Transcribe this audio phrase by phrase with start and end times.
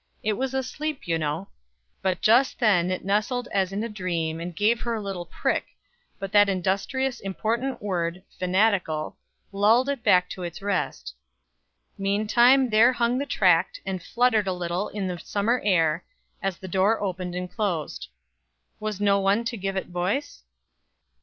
[0.23, 1.49] It was asleep, you know;
[2.01, 5.65] but just then it nestled as in a dream, and gave her a little prick;
[6.17, 9.15] but that industrious, important word, "fanatical,"
[9.51, 11.13] lulled it back to its rest.
[11.99, 16.03] Meantime there hung the tract, and fluttered a little in the summer air,
[16.41, 18.07] as the door opened and closed.
[18.79, 20.41] Was no one to give it voice?